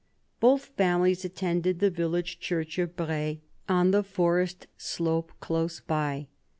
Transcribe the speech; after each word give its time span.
Both 0.39 0.65
families 0.75 1.23
attended 1.25 1.77
the 1.77 1.91
village 1.91 2.39
church 2.39 2.79
of 2.79 2.95
Braye, 2.95 3.41
on 3.69 3.91
the 3.91 4.01
forest 4.01 4.65
slope 4.75 5.31
close 5.39 5.79
by. 5.79 6.25